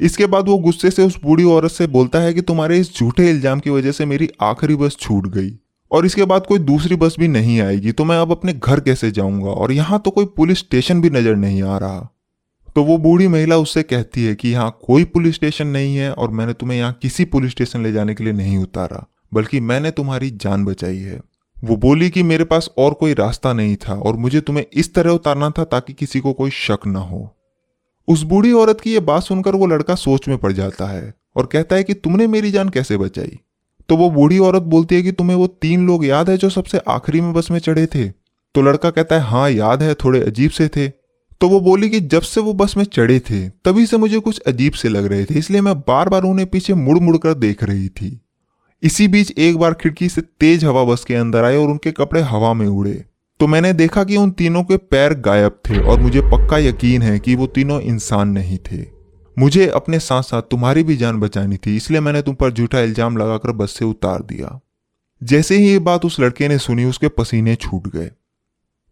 इसके 0.00 0.26
बाद 0.26 0.48
वो 0.48 0.56
गुस्से 0.58 0.90
से 0.90 1.02
उस 1.02 1.18
बूढ़ी 1.22 1.44
औरत 1.46 1.70
से 1.70 1.86
बोलता 1.88 2.18
है 2.18 2.32
कि 2.34 2.40
तुम्हारे 2.42 2.78
इस 2.78 2.94
झूठे 2.94 3.28
इल्ज़ाम 3.30 3.60
की 3.60 3.70
वजह 3.70 3.92
से 3.92 4.04
मेरी 4.06 4.28
आखिरी 4.42 4.76
बस 4.76 4.96
छूट 4.96 5.26
गई। 5.28 5.50
और 5.92 6.06
इसके 6.06 6.24
बाद 6.24 6.46
कोई 6.46 6.58
दूसरी 6.60 6.96
बस 6.96 7.16
भी 7.18 7.28
नहीं 7.28 7.60
आएगी 7.60 7.92
तो 7.92 8.04
मैं 8.04 8.16
अब 8.18 8.30
अपने 8.30 8.52
घर 8.54 8.80
कैसे 8.80 9.10
जाऊँगा? 9.10 9.50
और 9.50 9.72
यहाँ 9.72 9.98
तो 9.98 10.10
कोई 10.10 10.24
पुलिस 10.36 10.58
स्टेशन 10.58 11.00
भी 11.00 11.10
नज़र 11.10 11.36
नहीं 11.36 11.62
आ 11.62 11.78
रहा। 11.78 12.08
तो 12.76 12.84
वो 12.84 12.96
बूढ़ी 12.98 13.26
महिला 13.28 13.56
उससे 13.56 13.82
कहती 13.82 14.24
है 14.24 14.34
कि 14.34 14.48
यहाँ 14.48 14.78
कोई 14.82 15.04
पुलिस 15.06 15.34
स्टेशन 15.34 15.66
नहीं 15.68 15.96
है 15.96 16.12
और 16.12 16.30
मैंने 16.30 16.52
तुम्हें 16.54 16.78
यहाँ 16.78 16.98
किसी 17.02 17.24
पुलिस 17.26 17.50
स्टेशन 17.50 17.82
ले 17.82 17.92
जाने 17.92 18.14
के 18.14 18.24
लिए 18.24 18.32
नहीं 18.32 18.56
उतारा, 18.58 19.04
बल्कि 19.32 19.60
मैंने 19.62 19.90
तुम्हारी 19.90 20.30
जान 20.32 20.64
बचाई 20.64 20.98
है। 20.98 21.20
वो 21.56 21.76
बोली 21.76 22.08
कि 22.10 22.22
मेरे 22.22 22.44
पास 22.44 22.68
और 22.78 22.94
कोई 22.94 23.14
रास्ता 23.14 23.52
नहीं 23.52 23.76
था 23.78 23.94
और 23.94 24.16
मुझे 24.16 24.40
तुम्हें 24.40 24.64
इस 24.72 24.94
तरह 24.94 25.10
उतारना 25.10 25.50
था 25.50 25.64
ताकि 25.66 25.92
किसी 25.92 26.20
को 26.20 26.32
कोई 26.32 26.50
शक 26.52 26.86
न 26.86 26.96
हो। 26.96 27.28
उस 28.08 28.22
बूढ़ी 28.22 28.52
औरत 28.52 28.80
की 28.80 28.94
यह 28.94 29.00
बात 29.02 29.22
सुनकर 29.22 29.54
वो 29.54 29.66
लड़का 29.66 29.94
सोच 29.96 30.28
में 30.28 30.36
पड़ 30.38 30.52
जाता 30.52 30.86
है 30.86 31.12
और 31.36 31.46
कहता 31.46 31.76
है 31.76 31.84
कि 31.84 31.94
तुमने 31.94 32.26
मेरी 32.26 32.50
जान 32.50 32.68
कैसे 32.68 32.96
बचाई? 32.96 33.38
तो 33.88 33.96
वो 33.96 34.10
बूढ़ी 34.10 34.38
औरत 34.38 34.62
बोलती 34.62 34.94
है 34.94 35.02
कि 35.02 35.12
तुम्हें 35.12 35.36
वो 35.36 35.46
तीन 35.46 35.86
लोग 35.86 36.04
याद 36.04 36.30
है 36.30 36.36
जो 36.36 36.50
सबसे 36.50 36.78
आखिरी 36.88 37.20
में 37.20 37.32
बस 37.32 37.50
में 37.50 37.58
चढ़े 37.58 37.86
थे? 37.86 38.08
तो 38.54 38.62
लड़का 38.62 38.90
कहता 38.90 39.14
है 39.14 39.22
हाँ 39.22 39.50
याद 39.50 39.82
है, 39.82 39.94
थोड़े 39.94 40.20
अजीब 40.20 40.50
से 40.50 40.68
थे। 40.68 40.88
तो 41.40 41.48
वो 41.48 41.60
बोली 41.60 41.88
कि 41.90 42.00
जब 42.00 42.22
से 42.22 42.40
वो 42.40 42.52
बस 42.52 42.76
में 42.76 42.84
चढ़े 42.84 43.18
थे, 43.20 43.48
तभी 43.48 43.86
से 43.86 43.96
मुझे 43.96 44.18
कुछ 44.18 44.40
अजीब 44.40 44.72
से 44.72 44.88
लग 44.88 45.06
रहे 45.06 45.24
थे, 45.24 45.34
इसलिए 45.34 45.60
मैं 45.60 45.80
बार 45.80 46.08
बार 46.08 46.22
उन्हें 46.22 46.46
पीछे 46.48 46.74
मुड़ 46.74 46.98
मुड़ 46.98 47.16
कर 47.16 47.34
देख 47.34 47.64
रही 47.64 47.88
थी। 47.88 48.20
इसी 48.82 49.08
बीच 49.08 49.32
एक 49.38 49.56
बार 49.56 49.74
खिड़की 49.74 50.08
से 50.08 50.20
तेज 50.20 50.64
हवा 50.64 50.84
बस 50.84 51.04
के 51.04 51.14
अंदर 51.14 51.44
आए 51.44 51.56
और 51.56 51.70
उनके 51.70 51.92
कपड़े 51.92 52.20
हवा 52.20 52.52
में 52.54 52.66
उड़े। 52.66 53.04
तो 53.40 53.46
मैंने 53.46 53.72
देखा 53.72 54.04
कि 54.04 54.16
उन 54.16 54.30
तीनों 54.30 54.62
के 54.64 54.76
पैर 54.76 55.14
गायब 55.14 55.58
थे 55.70 55.78
और 55.78 56.00
मुझे 56.00 56.20
पक्का 56.20 56.58
यकीन 56.58 57.02
है 57.02 57.18
कि 57.18 57.34
वो 57.34 57.46
तीनों 57.46 57.80
इंसान 57.80 58.28
नहीं 58.28 58.58
थे। 58.58 59.01
मुझे 59.36 59.66
अपने 59.70 59.98
साथ 59.98 60.22
साथ 60.22 60.42
तुम्हारी 60.42 60.82
भी 60.82 60.96
जान 60.96 61.20
बचानी 61.20 61.56
थी, 61.56 61.76
इसलिए 61.76 62.00
मैंने 62.00 62.22
तुम 62.22 62.34
पर 62.34 62.50
झूठा 62.50 62.80
इल्ज़ाम 62.80 63.16
लगाकर 63.16 63.52
बस 63.52 63.76
से 63.78 63.84
उतार 63.84 64.22
दिया। 64.22 64.58
जैसे 65.22 65.56
ही 65.56 65.68
ये 65.68 65.78
बात 65.80 66.04
उस 66.04 66.18
लड़के 66.20 66.48
ने 66.48 66.58
सुनी, 66.58 66.84
उसके 66.84 67.08
पसीने 67.10 67.54
छूट 67.56 67.88
गए। 67.88 68.10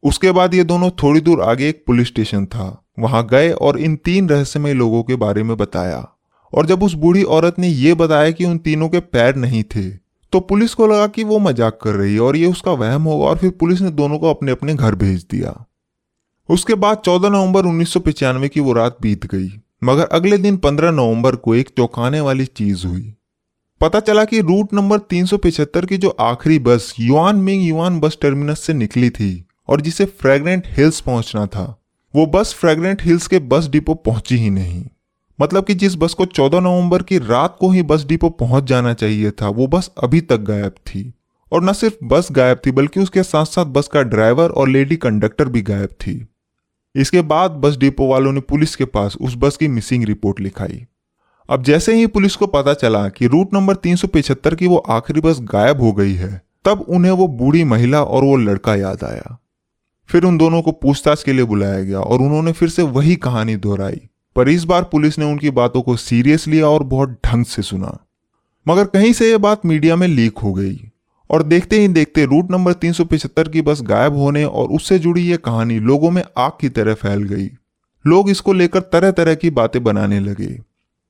उसके 0.03 0.31
बाद 0.33 0.55
ये 0.55 0.65
दोनों 0.65 0.91
थोड़ी 1.03 1.21
दूर 1.21 1.41
आगे 1.43 1.69
एक 1.69 1.83
पुलिस 1.87 2.09
स्टेशन 2.09 2.45
था। 2.47 2.85
वहाँ 2.99 3.27
गए 3.27 3.51
और 3.53 3.79
इन 3.79 3.97
तीन 3.97 4.29
रहस्यमय 4.29 4.75
लोगों 4.75 5.03
के 5.03 5.17
बारे 5.17 5.43
में 5.43 5.57
बताया। 5.57 6.07
और 6.53 6.67
जब 6.67 6.83
उस 6.83 6.95
बूढ़ी 6.95 7.23
औरत 7.23 7.59
ने 7.59 7.69
यह 7.69 7.95
बताया 7.95 8.31
कि 8.31 8.45
उन 8.45 8.59
तीनों 8.59 8.89
के 8.89 9.01
पैर 9.01 9.37
नहीं 9.37 9.63
थे 9.67 9.89
तो 10.33 10.41
पुलिस 10.41 10.75
को 10.75 10.87
लगा 10.87 11.07
कि 11.07 11.25
वो 11.25 11.39
मज़ाक 11.39 11.79
कर 11.83 11.95
रही 11.95 12.15
है 12.15 12.21
और 12.21 12.37
ये 12.37 12.47
उसका 12.47 12.73
वहम 12.73 13.03
होगा 13.03 13.27
और 13.27 13.39
फिर 13.39 13.51
पुलिस 13.51 13.81
ने 13.81 13.91
दोनों 13.91 14.19
को 14.19 14.31
अपने 14.31 14.53
अपने 14.53 14.75
घर 14.75 14.95
भेज 14.95 15.25
दिया। 15.31 15.55
उसके 16.49 16.75
बाद 16.75 17.03
14 17.05 17.31
नवंबर 17.31 17.67
उन्नीस 17.67 17.95
की 17.99 18.61
वो 18.61 18.73
रात 18.73 18.97
बीत 19.03 19.27
गई। 19.27 19.49
मगर 19.85 20.05
अगले 20.05 20.39
दिन 20.39 20.57
15 20.57 20.91
नवंबर 20.91 21.37
को 21.37 21.55
एक 21.55 21.69
चौंकाने 21.69 22.21
वाली 22.21 22.45
चीज़ 22.45 22.87
हुई। 22.87 23.15
पता 23.81 24.01
चला 24.01 24.25
कि 24.25 24.41
रूट 24.41 24.75
नंबर 24.75 24.99
375 24.99 25.87
की 25.87 25.97
जो 25.97 26.09
आखिरी 26.09 26.59
bus 26.59 26.95
Yuan 27.01 27.37
Ming 27.37 27.65
Yuan 27.65 28.01
bus 28.01 28.19
terminus 28.23 28.61
से 28.61 28.75
निकली 28.75 29.11
थी 29.11 29.45
और 29.69 29.81
जिसे 29.81 30.05
फ्रेगनेंट 30.05 30.65
हिल्स 30.67 31.01
पहुँचना 31.01 31.47
था, 31.47 31.83
वो 32.17 32.27
बस 32.27 32.55
फ्रेगनेंट 32.55 33.03
हिल्स 33.03 33.27
के 33.27 33.39
बस 33.39 33.69
डिपो 33.69 33.95
पहुँची 33.95 34.37
ही 34.37 34.51
नहीं। 34.51 34.85
मतलब 35.41 35.65
कि 35.65 35.75
जिस 35.75 35.95
बस 35.95 36.15
को 36.15 36.27
14 36.27 36.61
नवंबर 36.61 37.03
की 37.03 37.19
रात 37.19 37.57
को 37.61 37.71
ही 37.71 37.83
बस 37.83 38.05
डिपो 38.05 38.29
पहुँच 38.29 38.65
जाना 38.65 38.95
चाहिए 38.95 39.31
था, 39.31 39.49
वो 39.49 39.67
बस 39.67 39.91
अभी 40.03 40.21
तक 40.21 40.37
गायब 40.37 40.71
थी। 40.71 41.13
और 41.53 41.65
न 41.65 41.73
सिर्फ़ 41.73 42.05
बस 42.05 42.29
गायब 42.33 42.61
थी, 42.67 42.71
बल्कि 42.71 43.01
उसके 43.01 43.23
साथ 43.23 43.45
साथ 43.45 43.65
बस 43.65 43.89
का 43.89 44.03
ड्राइवर 44.03 44.51
और 44.51 44.69
लेडी 44.69 44.97
कंडक्टर 44.97 45.45
भी 45.45 45.63
गायब 45.63 45.89
थी। 45.89 46.27
इसके 46.97 47.21
बाद 47.21 47.51
बस 47.51 47.77
डिपो 47.77 48.07
वालों 48.07 48.33
ने 48.33 48.41
पुलिस 48.41 48.77
के 48.77 48.85
पास 48.85 49.17
उस 49.21 49.35
बस 49.37 49.57
की 49.57 49.69
मिसिंग 49.69 50.05
रिपोर्ट 50.05 50.41
लिखाई। 50.41 50.87
अब 51.51 51.63
जैसे 51.63 51.95
ही 51.95 52.07
पुलिस 52.07 52.37
को 52.37 52.47
पता 52.47 52.75
चला 52.75 53.09
कि 53.09 53.27
रूट 53.27 53.55
नंबर 53.55 53.75
तीन 53.75 53.97
की 54.55 54.67
वो 54.67 54.77
आखिरी 54.77 55.21
बस 55.21 55.39
गायब 55.41 55.81
हो 55.81 55.93
गई 55.93 56.15
है, 56.15 56.43
तब 56.65 56.81
उन्हें 56.89 57.13
वो 57.13 57.29
बूढ़ी 57.29 57.65
महिला 57.65 58.03
और 58.03 58.25
वो 58.25 58.37
लड़का 58.37 58.75
याद 58.75 59.05
आया। 59.05 59.39
फिर 60.09 60.25
उन 60.25 60.39
दोनों 60.39 60.63
को 60.63 60.73
पूछताछ 60.73 61.23
के 61.23 61.33
लिए 61.33 61.45
बुलाया 61.45 61.83
गया 61.83 62.01
और 62.01 62.21
उन्होंने 62.21 62.53
फिर 62.53 62.69
से 62.69 62.83
वही 62.83 63.17
कहानी 63.17 63.57
दोहराई। 63.57 64.01
पर 64.37 64.49
इस 64.49 64.65
बार 64.65 64.83
पुलिस 64.83 65.19
ने 65.19 65.25
उनकी 65.25 65.51
बातों 65.51 65.83
को 65.83 65.97
सीरियस 65.97 66.49
लिया 66.49 66.69
और 66.69 66.83
बहुत 66.83 67.21
ढंग 67.27 67.45
से 67.45 67.63
सुना। 67.63 67.99
मगर 68.69 68.85
कहीं 68.85 69.13
से 69.13 69.31
यह 69.31 69.39
बात 69.39 69.67
मीडिया 69.67 69.97
में 69.97 70.09
लीक 70.09 70.39
हो 70.39 70.53
गई। 70.53 70.91
और 71.31 71.43
देखते 71.43 71.81
ही 71.81 71.89
देखते 71.89 72.25
रूट 72.25 72.51
नंबर 72.51 72.73
375 72.73 73.49
की 73.49 73.63
बस 73.63 73.83
गायब 73.83 74.15
होने 74.15 74.45
और 74.45 74.69
उससे 74.69 74.99
जुड़ी 74.99 75.31
यह 75.31 75.37
कहानी 75.37 75.81
लोगों 75.81 76.11
में 76.11 76.23
आग 76.39 76.53
की 76.61 76.69
तरह 76.69 76.95
फैल 76.95 77.23
गई। 77.23 77.51
लोग 78.07 78.31
इसको 78.31 78.53
लेकर 78.53 78.81
तरह 78.81 79.11
तरह 79.11 79.35
की 79.35 79.51
बातें 79.51 79.85
बनाने 79.85 80.21
लगे। 80.21 80.61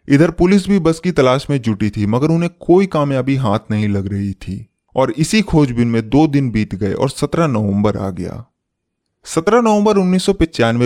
इधर 0.09 0.31
पुलिस 0.31 0.69
भी 0.69 0.79
बस 0.79 1.01
की 1.01 1.11
तलाश 1.11 1.47
में 1.51 1.63
जुटी 1.63 1.91
थी, 1.91 2.07
मगर 2.07 2.29
उन्हें 2.29 2.51
कोई 2.61 2.87
कामयाबी 2.87 3.37
हाथ 3.37 3.59
नहीं 3.71 3.89
लग 3.89 4.13
रही 4.13 4.33
थी। 4.33 4.67
और 4.97 5.11
इसी 5.11 5.43
खोजबीन 5.43 5.89
में 5.89 6.09
दो 6.09 6.27
दिन 6.27 6.51
बीत 6.51 6.75
गए 6.75 6.93
और 6.93 7.11
17 7.11 7.47
नवंबर 7.47 7.97
आ 7.97 8.11
गया। 8.11 8.45
17 9.25 9.61
नवंबर 9.61 9.97
उन्नीस 9.97 10.27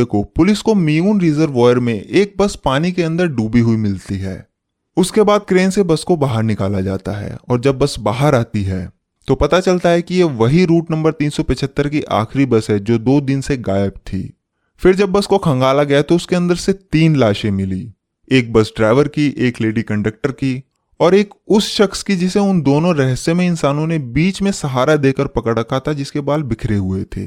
को 0.04 0.22
पुलिस 0.22 0.60
को 0.60 0.74
मियून 0.74 1.20
रिजर्वॉयर 1.20 1.78
में 1.78 2.02
एक 2.02 2.34
बस 2.38 2.58
पानी 2.64 2.92
के 2.92 3.02
अंदर 3.02 3.26
डूबी 3.26 3.60
हुई 3.60 3.76
मिलती 3.76 4.18
है। 4.18 4.48
उसके 4.96 5.22
बाद 5.22 5.40
क्रेन 5.48 5.70
से 5.70 5.82
बस 5.82 6.04
को 6.04 6.16
बाहर 6.16 6.42
निकाला 6.42 6.80
जाता 6.80 7.12
है 7.12 7.38
और 7.48 7.60
जब 7.60 7.78
बस 7.78 7.96
बाहर 7.98 8.34
आती 8.34 8.62
है 8.62 9.03
तो 9.28 9.34
पता 9.34 9.60
चलता 9.60 9.88
है 9.88 10.02
कि 10.02 10.14
यह 10.14 10.24
वही 10.24 10.64
रूट 10.64 10.90
नंबर 10.90 11.12
375 11.12 11.88
की 11.88 12.02
आखिरी 12.02 12.46
बस 12.46 12.70
है 12.70 12.78
जो 12.78 12.98
दो 12.98 13.20
दिन 13.20 13.40
से 13.40 13.56
गायब 13.56 13.92
थी। 13.92 14.34
फिर 14.76 14.94
जब 14.94 15.12
बस 15.12 15.26
को 15.26 15.38
खंगाला 15.38 15.84
गया 15.84 16.02
तो 16.02 16.16
उसके 16.16 16.36
अंदर 16.36 16.54
से 16.54 16.72
तीन 16.72 17.16
लाशें 17.16 17.50
मिली। 17.50 17.92
एक 18.32 18.52
बस 18.52 18.72
ड्राइवर 18.76 19.08
की, 19.08 19.34
एक 19.38 19.60
लेडी 19.60 19.82
कंडक्टर 19.82 20.32
की 20.32 20.62
और 21.00 21.14
एक 21.14 21.30
उस 21.48 21.68
शख्स 21.68 22.02
की 22.02 22.16
जिसे 22.16 22.38
उन 22.38 22.62
दोनों 22.62 22.94
रहस्यमय 22.96 23.46
इंसानों 23.46 23.86
ने 23.86 23.98
बीच 23.98 24.42
में 24.42 24.52
सहारा 24.52 24.96
देकर 24.96 25.26
पकड़ 25.26 25.58
रखा 25.58 25.80
था 25.80 25.92
जिसके 25.92 26.20
बाल 26.20 26.42
बिखरे 26.42 26.76
हुए 26.76 27.04
थे। 27.04 27.24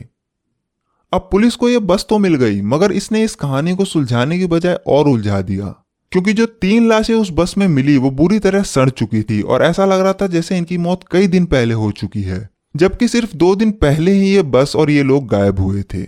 अब 1.13 1.27
पुलिस 1.31 1.55
को 1.55 1.69
यह 1.69 1.79
बस 1.79 2.05
तो 2.09 2.17
मिल 2.17 2.35
गई, 2.35 2.61
मगर 2.61 2.91
इसने 2.91 3.23
इस 3.23 3.35
कहानी 3.35 3.75
को 3.75 3.85
सुलझाने 3.85 4.39
की 4.39 4.45
बजाय 4.45 4.79
और 4.87 5.07
उलझा 5.07 5.41
दिया। 5.41 5.86
क्योंकि 6.11 6.33
जो 6.33 6.45
तीन 6.45 6.87
लाशें 6.89 7.13
उस 7.13 7.31
बस 7.33 7.53
में 7.57 7.67
मिली, 7.67 7.97
वो 7.97 8.09
बुरी 8.11 8.39
तरह 8.39 8.63
सड़ 8.63 8.89
चुकी 8.89 9.21
थी 9.23 9.41
और 9.41 9.63
ऐसा 9.63 9.85
लग 9.85 9.99
रहा 9.99 10.13
था 10.13 10.27
जैसे 10.27 10.57
इनकी 10.57 10.77
मौत 10.79 11.03
कई 11.11 11.27
दिन 11.27 11.45
पहले 11.45 11.73
हो 11.73 11.89
चुकी 11.91 12.21
है, 12.21 12.49
जबकि 12.75 13.07
सिर्फ़ 13.07 13.35
दो 13.35 13.55
दिन 13.55 13.71
पहले 13.77 14.11
ही 14.11 14.29
ये 14.29 14.41
बस 14.43 14.75
और 14.75 14.91
ये 14.91 15.03
लोग 15.03 15.27
गायब 15.27 15.59
हुए 15.59 15.83
थे। 15.83 16.01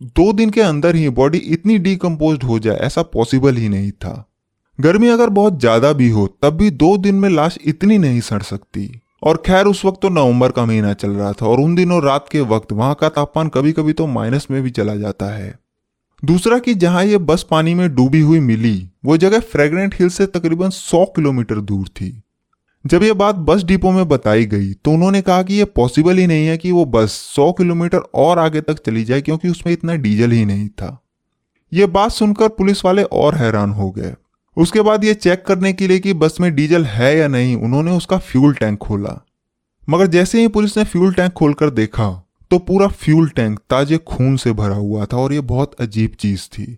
दो 0.00 0.32
दिन 0.32 0.50
के 0.50 0.60
अंदर 0.60 0.96
ही 0.96 1.08
बॉडी 1.10 1.38
इतनी 1.38 1.78
डिकम्पोज 1.78 2.44
हो 2.44 2.58
जाए, 2.58 2.76
ऐसा 2.76 3.02
पॉसिबल 3.04 3.56
ही 3.56 3.68
नहीं 3.68 3.90
था। 3.92 4.24
गर्मी 4.78 5.08
अगर 5.08 5.30
बहुत 5.30 5.60
ज़्यादा 5.60 5.92
भी 5.92 6.08
हो, 6.10 6.26
तब 6.42 6.56
भी 6.56 6.70
दो 6.72 6.96
दिन 6.98 7.14
में 7.14 7.28
लाश 7.28 7.58
इतनी 7.64 7.98
नहीं 7.98 8.20
सड़ 8.20 8.42
सकती। 8.42 8.90
और 9.22 9.42
खैर, 9.46 9.66
उस 9.66 9.84
वक्त 9.84 10.00
तो 10.02 10.08
नवंबर 10.08 10.50
का 10.50 10.64
महीना 10.64 10.92
चल 10.94 11.10
रहा 11.10 11.32
था 11.32 11.46
और 11.46 11.60
उन 11.60 11.74
दिनों 11.74 12.02
रात 12.02 12.28
के 12.32 12.40
वक्त 12.40 12.72
वहाँ 12.72 12.94
का 12.94 13.08
तापमान 13.08 13.48
कभी 13.48 13.72
कभी 13.72 13.92
तो 13.92 14.06
माइनस 14.06 14.46
में 14.50 14.62
भी 14.62 14.70
चला 14.70 14.94
जाता 14.96 15.32
है। 15.34 15.58
दूसरा 16.22 16.58
कि 16.58 16.74
जहाँ 16.74 17.04
ये 17.04 17.18
बस 17.18 17.46
पानी 17.50 17.74
में 17.74 17.88
डूबी 17.94 18.20
हुई 18.20 18.40
मिली 18.40 18.88
वो 19.08 19.16
जगह 19.16 19.40
फ्रेगनेंट 19.40 19.94
हिल 19.94 20.08
से 20.08 20.26
तकरीबन 20.26 20.70
100 20.70 21.04
किलोमीटर 21.16 21.60
दूर 21.62 21.88
थी। 21.88 22.10
जब 22.84 23.02
ये 23.02 23.12
बात 23.12 23.34
बस 23.34 23.62
डिपो 23.64 23.90
में 23.90 24.08
बताई 24.08 24.46
गई 24.46 24.72
तो 24.74 24.90
उन्होंने 24.90 25.20
कहा 25.22 25.42
कि 25.42 25.54
यह 25.54 25.66
पॉसिबल 25.76 26.18
ही 26.18 26.26
नहीं 26.26 26.46
है 26.46 26.56
कि 26.56 26.72
वो 26.72 26.84
बस 26.84 27.12
100 27.36 27.50
किलोमीटर 27.52 27.98
और 27.98 28.38
आगे 28.38 28.60
तक 28.60 28.84
चली 28.86 29.04
जाए, 29.04 29.20
क्योंकि 29.20 29.48
उसमें 29.48 29.72
इतना 29.72 29.94
डीजल 29.94 30.30
ही 30.30 30.44
नहीं 30.44 30.68
था। 30.68 31.02
ये 31.72 31.86
बात 31.86 32.10
सुनकर 32.10 32.48
पुलिस 32.48 32.84
वाले 32.84 33.02
और 33.02 33.34
हैरान 33.34 33.70
हो 33.70 33.90
गए। 33.90 34.14
उसके 34.56 34.80
बाद 34.80 35.04
ये 35.04 35.14
चेक 35.14 35.44
करने 35.46 35.72
के 35.72 35.88
लिए 35.88 35.98
कि 35.98 36.12
बस 36.14 36.36
में 36.40 36.54
डीजल 36.54 36.84
है 36.84 37.16
या 37.18 37.28
नहीं, 37.28 37.56
उन्होंने 37.56 37.92
उसका 37.92 38.18
फ्यूल 38.18 38.54
टैंक 38.54 38.78
खोला। 38.78 39.20
मगर 39.88 40.06
जैसे 40.06 40.40
ही 40.40 40.48
पुलिस 40.48 40.76
ने 40.78 40.84
फ्यूल 40.84 41.12
टैंक 41.12 41.32
खोलकर 41.32 41.70
देखा 41.70 42.10
तो 42.50 42.58
पूरा 42.58 42.86
फ्यूल 42.88 43.28
टैंक 43.28 43.58
ताजे 43.70 43.98
खून 43.98 44.36
से 44.36 44.52
भरा 44.52 44.74
हुआ 44.74 45.04
था 45.04 45.16
और 45.16 45.32
यह 45.32 45.40
बहुत 45.40 45.74
अजीब 45.80 46.14
चीज़ 46.20 46.46
थी। 46.48 46.76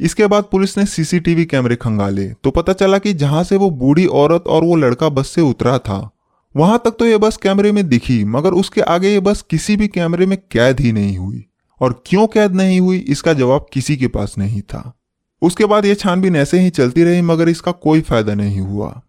इसके 0.00 0.26
बाद 0.26 0.44
पुलिस 0.44 0.76
ने 0.78 0.84
सीसीटीवी 0.86 1.44
कैमरे 1.44 1.76
खंगाले 1.76 2.28
तो 2.34 2.50
पता 2.50 2.72
चला 2.72 2.98
कि 2.98 3.12
जहाँ 3.14 3.44
से 3.44 3.56
वो 3.56 3.70
बूढ़ी 3.70 4.06
औरत 4.06 4.44
और 4.46 4.64
वो 4.64 4.76
लड़का 4.76 5.08
बस 5.08 5.28
से 5.28 5.40
उतरा 5.40 5.78
था। 5.78 6.10
वहाँ 6.54 6.80
तक 6.84 6.96
तो 6.98 7.06
ये 7.06 7.18
बस 7.18 7.36
कैमरे 7.36 7.72
में 7.72 7.88
दिखी, 7.88 8.24
मगर 8.24 8.52
उसके 8.52 8.80
आगे 8.80 9.08
ये 9.08 9.20
बस 9.20 9.42
किसी 9.42 9.76
भी 9.76 9.88
कैमरे 9.88 10.26
में 10.26 10.38
कैद 10.50 10.80
ही 10.80 10.92
नहीं 10.92 11.16
हुई। 11.18 11.44
और 11.80 12.02
क्यों 12.06 12.26
कैद 12.26 12.54
नहीं 12.54 12.80
हुई, 12.80 12.98
इसका 12.98 13.32
जवाब 13.32 13.66
किसी 13.72 13.96
के 13.96 14.06
पास 14.06 14.34
नहीं 14.38 14.60
था। 14.62 14.92
उसके 15.42 15.64
बाद 15.64 15.86
ये 15.86 15.94
छानबीन 15.94 16.36
ऐसे 16.36 16.60
ही 16.60 16.70
चलती 16.70 17.04
रही, 17.04 17.22
मगर 17.22 17.48
इसका 17.48 17.72
कोई 17.72 18.00
फ़ायदा 18.00 18.34
नहीं 18.34 18.60
हुआ। 18.60 19.02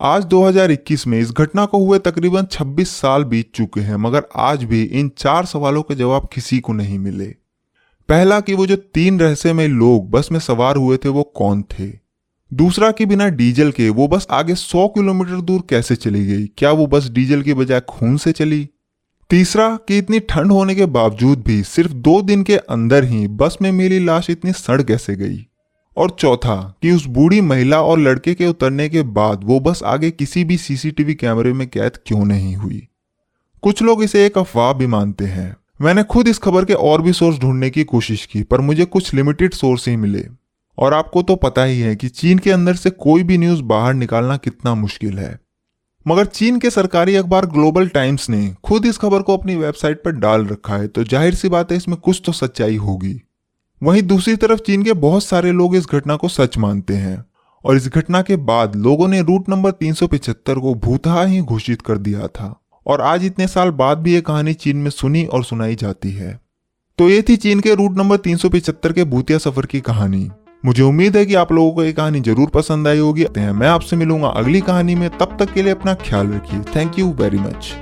आज 0.00 0.24
2021 0.24 1.06
में 1.06 1.18
इस 1.20 1.30
घटना 1.32 1.66
को 1.66 1.84
हुए 1.84 1.98
तकरीबन 1.98 2.44
26 2.44 2.96
साल 2.96 3.24
बीत 3.24 3.50
चुके 3.54 3.80
हैं, 3.80 3.96
मगर 3.96 4.24
आज 4.36 4.64
भी 4.64 4.82
इन 4.82 5.10
चार 5.18 5.46
सवालों 5.46 5.82
के 5.82 5.94
जवाब 5.94 6.28
किसी 6.34 6.60
को 6.60 6.72
नहीं 6.72 6.98
मिले। 6.98 7.34
पहला 8.12 8.40
कि 8.40 8.54
वो 8.54 8.66
जो 8.66 8.76
तीन 8.76 9.20
रहस्यमय 9.20 9.68
लोग 9.68 10.10
बस 10.10 10.28
में 10.32 10.40
सवार 10.40 10.76
हुए 10.76 10.96
थे, 10.96 11.08
वो 11.08 11.22
कौन 11.22 11.62
थे? 11.62 11.92
दूसरा 12.54 12.90
कि 12.90 13.06
बिना 13.06 13.28
डीजल 13.28 13.70
के 13.70 13.88
वो 13.88 14.08
बस 14.08 14.26
आगे 14.30 14.54
100 14.54 14.88
किलोमीटर 14.88 15.40
दूर 15.40 15.62
कैसे 15.70 15.96
चली 15.96 16.26
गई? 16.26 16.46
क्या 16.46 16.70
वो 16.70 16.86
बस 16.86 17.08
डीजल 17.08 17.42
की 17.42 17.54
बजाय 17.54 17.80
खून 17.80 18.16
से 18.16 18.32
चली? 18.32 18.68
तीसरा 19.30 19.78
कि 19.88 19.98
इतनी 19.98 20.20
ठंड 20.20 20.52
होने 20.52 20.74
के 20.74 20.86
बावजूद 20.86 21.42
भी 21.46 21.62
सिर्फ़ 21.62 21.92
दो 21.92 22.22
दिन 22.22 22.42
के 22.42 22.56
अंदर 22.56 23.04
ही 23.04 23.28
बस 23.28 23.58
में 23.62 23.72
मिली 23.72 24.04
लाश 24.04 24.30
इतनी 24.30 24.52
सड़ 24.52 24.82
कैसे 24.82 25.16
गई? 25.16 25.46
और 25.96 26.10
चौथा 26.10 26.78
कि 26.82 26.90
उस 26.90 27.06
बूढ़ी 27.06 27.40
महिला 27.40 27.82
और 27.82 27.98
लड़के 27.98 28.34
के 28.34 28.46
उतरने 28.46 28.88
के 28.88 29.02
बाद 29.02 29.40
वो 29.44 29.60
बस 29.60 29.82
आगे 29.82 30.10
किसी 30.10 30.44
भी 30.44 30.56
सीसीटीवी 30.56 31.14
कैमरे 31.14 31.52
में 31.52 31.68
कैद 31.68 31.92
क्यों 32.06 32.24
नहीं 32.24 32.56
हुई? 32.56 32.88
कुछ 33.62 33.82
लोग 33.82 34.04
इसे 34.04 34.26
एक 34.26 34.38
अफवाह 34.38 34.72
भी 34.72 34.86
मानते 34.86 35.24
हैं। 35.24 35.56
मैंने 35.82 36.02
खुद 36.04 36.28
इस 36.28 36.38
खबर 36.38 36.64
के 36.64 36.74
और 36.74 37.02
भी 37.02 37.12
सोर्स 37.12 37.38
ढूँढने 37.38 37.68
की 37.70 37.84
कोशिश 37.84 38.24
की, 38.26 38.42
पर 38.42 38.60
मुझे 38.60 38.84
कुछ 38.84 39.12
लिमिटेड 39.14 39.54
सोर्स 39.54 39.86
ही 39.88 39.94
मिले। 39.96 40.24
और 40.78 40.94
आपको 40.94 41.22
तो 41.22 41.36
पता 41.36 41.64
ही 41.64 41.80
है 41.80 41.94
कि 41.96 42.08
चीन 42.08 42.38
के 42.38 42.50
अंदर 42.50 42.74
से 42.74 42.90
कोई 42.90 43.22
भी 43.22 43.38
न्यूज़ 43.38 43.62
बाहर 43.62 43.94
निकालना 43.94 44.36
कितना 44.36 44.74
मुश्किल 44.74 45.18
है। 45.18 45.38
मगर 46.06 46.26
चीन 46.26 46.58
के 46.58 46.70
सरकारी 46.70 47.14
अखबार 47.14 47.46
ग्लोबल 47.46 47.88
टाइम्स 47.88 48.28
ने 48.30 48.54
खुद 48.64 48.86
इस 48.86 48.98
खबर 48.98 49.22
को 49.22 49.36
अपनी 49.36 49.56
वेबसाइट 49.56 50.02
पर 50.04 50.12
डाल 50.12 50.46
रखा 50.46 50.76
है 50.76 50.86
तो 50.86 51.04
ज़ाहिर 51.04 51.34
सी 51.34 51.48
बात 51.48 51.72
है 51.72 51.76
इसमें 51.76 51.96
कुछ 51.98 52.22
तो 52.26 52.32
सच्चाई 52.32 52.76
होगी। 52.76 53.20
वहीं 53.82 54.02
दूसरी 54.02 54.36
तरफ़ 54.36 54.60
चीन 54.60 54.82
के 54.82 54.92
बहुत 54.92 55.24
सारे 55.24 55.52
लोग 55.52 55.76
इस 55.76 55.86
घटना 55.86 56.16
को 56.16 56.28
सच 56.28 56.58
मानते 56.58 56.94
हैं, 56.94 57.24
और 57.64 57.76
इस 57.76 57.88
घटना 57.88 58.22
के 58.22 58.36
बाद 58.38 58.76
लोगों 58.76 59.08
ने 59.08 59.20
रूट 59.22 59.48
नंबर 59.48 59.70
375 59.72 60.58
को 60.58 60.74
भूतहा 60.76 61.22
ही 61.24 61.40
घोषित 61.40 61.82
कर 61.82 61.98
दिया 61.98 62.26
था। 62.28 62.58
और 62.86 63.00
आज 63.00 63.24
इतने 63.24 63.46
साल 63.46 63.70
बाद 63.70 63.98
भी 63.98 64.14
ये 64.14 64.20
कहानी 64.20 64.54
चीन 64.54 64.76
में 64.76 64.90
सुनी 64.90 65.24
और 65.24 65.44
सुनाई 65.44 65.74
जाती 65.74 66.10
है। 66.10 66.38
तो 66.98 67.08
ये 67.10 67.22
थी 67.22 67.36
चीन 67.36 67.60
के 67.60 67.74
रूट 67.74 67.96
नंबर 67.96 68.16
375 68.16 68.92
के 68.92 69.04
भूतिया 69.04 69.38
सफ़र 69.38 69.66
की 69.66 69.80
कहानी। 69.80 70.30
मुझे 70.64 70.82
उम्मीद 70.82 71.16
है 71.16 71.24
कि 71.26 71.34
आप 71.34 71.52
लोगों 71.52 71.72
को 71.72 71.84
ये 71.84 71.92
कहानी 71.92 72.20
ज़रूर 72.20 72.50
पसंद 72.50 72.88
आई 72.88 72.98
होगी। 72.98 73.26
मैं 73.38 73.68
आपसे 73.68 73.96
मिलूँगा 73.96 74.28
अगली 74.28 74.60
कहानी 74.60 74.94
में। 74.94 75.08
तब 75.10 75.36
तक 75.40 75.52
के 75.52 75.62
लिए 75.62 75.72
अपना 75.72 75.94
ख्याल 76.02 76.32
रखिए। 76.32 76.60
Thank 76.76 76.98
you 76.98 77.12
very 77.12 77.38
much 77.38 77.72